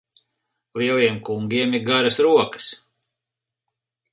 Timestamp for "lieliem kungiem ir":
0.79-1.83